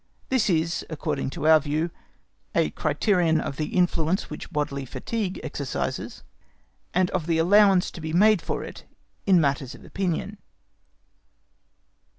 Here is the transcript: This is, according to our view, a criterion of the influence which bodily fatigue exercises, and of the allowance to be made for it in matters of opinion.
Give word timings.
This 0.29 0.49
is, 0.49 0.83
according 0.89 1.29
to 1.29 1.47
our 1.47 1.59
view, 1.59 1.91
a 2.55 2.71
criterion 2.71 3.39
of 3.39 3.57
the 3.57 3.67
influence 3.75 4.31
which 4.31 4.49
bodily 4.51 4.83
fatigue 4.83 5.39
exercises, 5.43 6.23
and 6.91 7.11
of 7.11 7.27
the 7.27 7.37
allowance 7.37 7.91
to 7.91 8.01
be 8.01 8.11
made 8.11 8.41
for 8.41 8.63
it 8.63 8.85
in 9.27 9.39
matters 9.39 9.75
of 9.75 9.85
opinion. 9.85 10.39